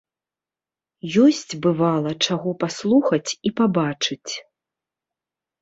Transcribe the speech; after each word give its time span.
Ёсць, 1.23 1.57
бывала, 1.65 2.11
чаго 2.29 2.49
паслухаць 2.63 3.31
і 3.51 3.55
пабачыць. 3.63 4.31